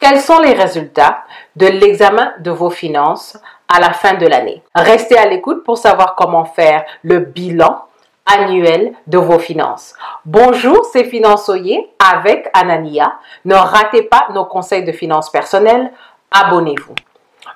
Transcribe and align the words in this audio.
Quels 0.00 0.20
sont 0.20 0.40
les 0.40 0.54
résultats 0.54 1.24
de 1.56 1.66
l'examen 1.66 2.32
de 2.38 2.50
vos 2.50 2.70
finances 2.70 3.36
à 3.68 3.80
la 3.80 3.92
fin 3.92 4.14
de 4.14 4.26
l'année? 4.26 4.62
Restez 4.74 5.18
à 5.18 5.26
l'écoute 5.26 5.62
pour 5.62 5.76
savoir 5.76 6.14
comment 6.14 6.46
faire 6.46 6.86
le 7.02 7.18
bilan 7.18 7.84
annuel 8.24 8.94
de 9.06 9.18
vos 9.18 9.38
finances. 9.38 9.92
Bonjour, 10.24 10.86
c'est 10.90 11.04
Finançoyer 11.04 11.90
avec 11.98 12.48
Anania. 12.54 13.12
Ne 13.44 13.54
ratez 13.54 14.04
pas 14.04 14.28
nos 14.32 14.46
conseils 14.46 14.84
de 14.84 14.92
finances 14.92 15.28
personnelles. 15.28 15.92
Abonnez-vous. 16.30 16.94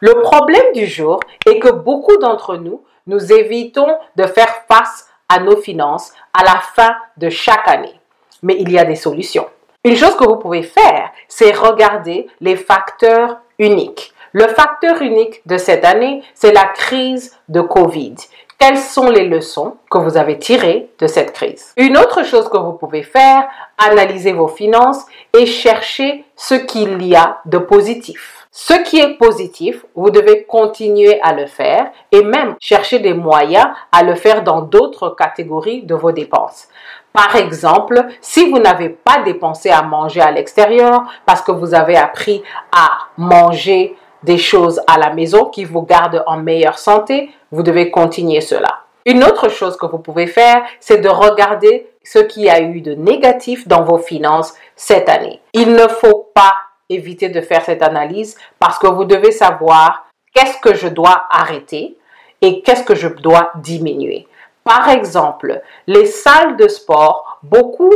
Le 0.00 0.20
problème 0.20 0.70
du 0.74 0.84
jour 0.84 1.20
est 1.46 1.58
que 1.58 1.70
beaucoup 1.70 2.18
d'entre 2.18 2.56
nous, 2.56 2.84
nous 3.06 3.32
évitons 3.32 3.88
de 4.16 4.26
faire 4.26 4.54
face 4.70 5.08
à 5.30 5.40
nos 5.40 5.56
finances 5.56 6.12
à 6.38 6.44
la 6.44 6.60
fin 6.60 6.94
de 7.16 7.30
chaque 7.30 7.66
année. 7.68 7.98
Mais 8.42 8.56
il 8.58 8.70
y 8.70 8.78
a 8.78 8.84
des 8.84 8.96
solutions. 8.96 9.46
Une 9.86 9.96
chose 9.96 10.16
que 10.16 10.24
vous 10.24 10.36
pouvez 10.36 10.62
faire, 10.62 11.10
c'est 11.28 11.54
regarder 11.54 12.26
les 12.40 12.56
facteurs 12.56 13.40
uniques. 13.58 14.14
Le 14.32 14.48
facteur 14.48 15.02
unique 15.02 15.42
de 15.46 15.58
cette 15.58 15.84
année, 15.84 16.22
c'est 16.34 16.52
la 16.52 16.64
crise 16.64 17.38
de 17.50 17.60
Covid. 17.60 18.14
Quelles 18.58 18.78
sont 18.78 19.10
les 19.10 19.28
leçons 19.28 19.76
que 19.90 19.98
vous 19.98 20.16
avez 20.16 20.38
tirées 20.38 20.88
de 20.98 21.06
cette 21.06 21.34
crise? 21.34 21.74
Une 21.76 21.98
autre 21.98 22.24
chose 22.24 22.48
que 22.48 22.56
vous 22.56 22.72
pouvez 22.72 23.02
faire, 23.02 23.46
analyser 23.76 24.32
vos 24.32 24.48
finances 24.48 25.04
et 25.38 25.44
chercher 25.44 26.24
ce 26.34 26.54
qu'il 26.54 27.02
y 27.06 27.14
a 27.14 27.40
de 27.44 27.58
positif. 27.58 28.43
Ce 28.56 28.72
qui 28.84 29.00
est 29.00 29.18
positif, 29.18 29.84
vous 29.96 30.10
devez 30.10 30.44
continuer 30.44 31.20
à 31.22 31.32
le 31.32 31.46
faire 31.46 31.90
et 32.12 32.22
même 32.22 32.54
chercher 32.60 33.00
des 33.00 33.12
moyens 33.12 33.66
à 33.90 34.04
le 34.04 34.14
faire 34.14 34.44
dans 34.44 34.62
d'autres 34.62 35.08
catégories 35.18 35.82
de 35.82 35.96
vos 35.96 36.12
dépenses. 36.12 36.68
Par 37.12 37.34
exemple, 37.34 38.06
si 38.20 38.48
vous 38.48 38.60
n'avez 38.60 38.90
pas 38.90 39.22
dépensé 39.24 39.70
à 39.70 39.82
manger 39.82 40.20
à 40.20 40.30
l'extérieur 40.30 41.02
parce 41.26 41.42
que 41.42 41.50
vous 41.50 41.74
avez 41.74 41.96
appris 41.96 42.44
à 42.70 42.90
manger 43.16 43.96
des 44.22 44.38
choses 44.38 44.80
à 44.86 45.00
la 45.00 45.12
maison 45.12 45.46
qui 45.46 45.64
vous 45.64 45.82
gardent 45.82 46.22
en 46.28 46.36
meilleure 46.36 46.78
santé, 46.78 47.30
vous 47.50 47.64
devez 47.64 47.90
continuer 47.90 48.40
cela. 48.40 48.82
Une 49.04 49.24
autre 49.24 49.48
chose 49.48 49.76
que 49.76 49.86
vous 49.86 49.98
pouvez 49.98 50.28
faire, 50.28 50.62
c'est 50.78 50.98
de 50.98 51.08
regarder 51.08 51.88
ce 52.04 52.20
qui 52.20 52.48
a 52.48 52.60
eu 52.60 52.82
de 52.82 52.94
négatif 52.94 53.66
dans 53.66 53.82
vos 53.82 53.98
finances 53.98 54.54
cette 54.76 55.08
année. 55.08 55.40
Il 55.54 55.72
ne 55.72 55.88
faut 55.88 56.30
pas 56.32 56.54
éviter 56.88 57.28
de 57.28 57.40
faire 57.40 57.62
cette 57.62 57.82
analyse 57.82 58.36
parce 58.58 58.78
que 58.78 58.86
vous 58.86 59.04
devez 59.04 59.32
savoir 59.32 60.06
qu'est-ce 60.34 60.58
que 60.58 60.74
je 60.74 60.88
dois 60.88 61.26
arrêter 61.30 61.96
et 62.42 62.62
qu'est-ce 62.62 62.84
que 62.84 62.94
je 62.94 63.08
dois 63.08 63.50
diminuer. 63.56 64.26
Par 64.64 64.88
exemple, 64.88 65.62
les 65.86 66.06
salles 66.06 66.56
de 66.56 66.68
sport, 66.68 67.38
beaucoup 67.42 67.92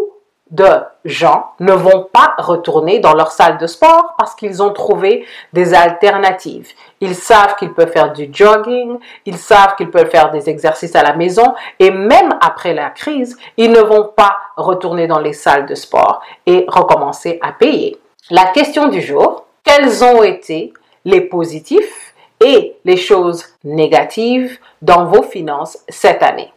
de 0.50 0.80
gens 1.04 1.52
ne 1.60 1.72
vont 1.72 2.08
pas 2.10 2.34
retourner 2.38 3.00
dans 3.00 3.14
leur 3.14 3.32
salle 3.32 3.58
de 3.58 3.66
sport 3.66 4.14
parce 4.16 4.34
qu'ils 4.34 4.62
ont 4.62 4.72
trouvé 4.72 5.26
des 5.52 5.74
alternatives. 5.74 6.72
Ils 7.00 7.14
savent 7.14 7.56
qu'ils 7.56 7.74
peuvent 7.74 7.92
faire 7.92 8.12
du 8.12 8.30
jogging, 8.32 8.98
ils 9.26 9.36
savent 9.36 9.76
qu'ils 9.76 9.90
peuvent 9.90 10.10
faire 10.10 10.30
des 10.30 10.48
exercices 10.48 10.96
à 10.96 11.02
la 11.02 11.14
maison 11.14 11.54
et 11.78 11.90
même 11.90 12.38
après 12.40 12.72
la 12.72 12.90
crise, 12.90 13.36
ils 13.58 13.70
ne 13.70 13.80
vont 13.80 14.10
pas 14.16 14.36
retourner 14.56 15.06
dans 15.06 15.20
les 15.20 15.34
salles 15.34 15.66
de 15.66 15.74
sport 15.74 16.22
et 16.46 16.64
recommencer 16.68 17.38
à 17.42 17.52
payer. 17.52 17.98
La 18.30 18.44
question 18.44 18.88
du 18.88 19.00
jour, 19.00 19.46
quels 19.64 20.04
ont 20.04 20.22
été 20.22 20.74
les 21.06 21.22
positifs 21.22 22.12
et 22.44 22.76
les 22.84 22.98
choses 22.98 23.46
négatives 23.64 24.58
dans 24.82 25.06
vos 25.06 25.22
finances 25.22 25.78
cette 25.88 26.22
année? 26.22 26.52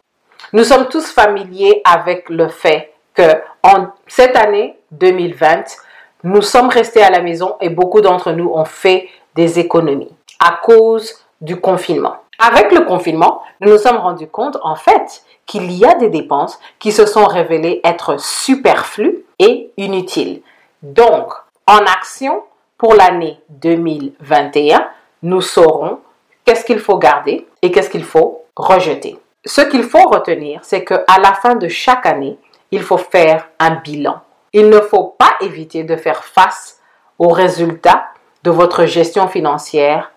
Nous 0.52 0.64
sommes 0.64 0.88
tous 0.90 1.10
familiers 1.10 1.80
avec 1.86 2.28
le 2.28 2.48
fait 2.48 2.92
que 3.14 3.40
en 3.62 3.86
cette 4.06 4.36
année 4.36 4.76
2020, 4.90 5.78
nous 6.24 6.42
sommes 6.42 6.68
restés 6.68 7.02
à 7.02 7.08
la 7.08 7.22
maison 7.22 7.56
et 7.62 7.70
beaucoup 7.70 8.02
d'entre 8.02 8.32
nous 8.32 8.50
ont 8.52 8.66
fait 8.66 9.08
des 9.34 9.58
économies 9.58 10.14
à 10.40 10.60
cause 10.62 11.24
du 11.40 11.58
confinement. 11.58 12.16
Avec 12.38 12.70
le 12.70 12.84
confinement, 12.84 13.40
nous 13.62 13.70
nous 13.70 13.78
sommes 13.78 13.96
rendus 13.96 14.28
compte 14.28 14.58
en 14.62 14.76
fait 14.76 15.22
qu'il 15.46 15.72
y 15.72 15.86
a 15.86 15.94
des 15.94 16.10
dépenses 16.10 16.60
qui 16.78 16.92
se 16.92 17.06
sont 17.06 17.24
révélées 17.24 17.80
être 17.82 18.20
superflues 18.20 19.24
et 19.38 19.70
inutiles. 19.78 20.42
Donc, 20.82 21.32
en 21.66 21.78
action 21.78 22.42
pour 22.78 22.94
l'année 22.94 23.40
2021, 23.50 24.88
nous 25.22 25.40
saurons 25.40 26.00
qu'est-ce 26.44 26.64
qu'il 26.64 26.80
faut 26.80 26.98
garder 26.98 27.46
et 27.62 27.70
qu'est-ce 27.70 27.90
qu'il 27.90 28.04
faut 28.04 28.44
rejeter 28.56 29.18
ce 29.44 29.60
qu'il 29.60 29.82
faut 29.82 30.08
retenir, 30.08 30.60
c'est 30.62 30.84
qu'à 30.84 31.18
la 31.20 31.34
fin 31.34 31.56
de 31.56 31.68
chaque 31.68 32.06
année, 32.06 32.38
il 32.70 32.82
faut 32.82 32.98
faire 32.98 33.48
un 33.58 33.72
bilan. 33.76 34.20
Il 34.52 34.68
ne 34.68 34.80
faut 34.80 35.14
pas 35.18 35.34
éviter 35.40 35.84
de 35.84 35.96
faire 35.96 36.24
face 36.24 36.80
aux 37.18 37.30
résultats 37.30 38.06
de 38.44 38.50
votre 38.50 38.84
gestion 38.84 39.28
financière 39.28 40.12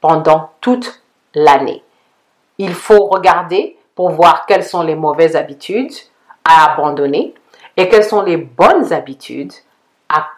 pendant 0.00 0.50
toute 0.60 1.02
l'année. 1.34 1.82
Il 2.58 2.74
faut 2.74 3.06
regarder 3.06 3.76
pour 3.94 4.10
voir 4.10 4.46
quelles 4.46 4.64
sont 4.64 4.82
les 4.82 4.96
mauvaises 4.96 5.36
habitudes 5.36 5.94
à 6.44 6.72
abandonner 6.72 7.34
et 7.76 7.88
quelles 7.88 8.04
sont 8.04 8.22
les 8.22 8.36
bonnes 8.36 8.92
habitudes 8.92 9.52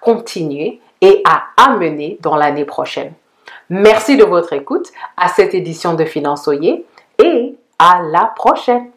continuer 0.01 0.81
et 1.01 1.23
à 1.25 1.45
amener 1.57 2.19
dans 2.21 2.37
l'année 2.37 2.65
prochaine. 2.65 3.13
Merci 3.69 4.17
de 4.17 4.25
votre 4.25 4.53
écoute 4.53 4.93
à 5.17 5.29
cette 5.29 5.55
édition 5.55 5.95
de 5.95 6.05
Finançoyer 6.05 6.85
et 7.19 7.57
à 7.79 8.03
la 8.03 8.33
prochaine 8.37 8.91